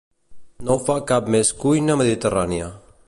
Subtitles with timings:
[0.67, 2.73] no ho fa cap més cuina mediterrània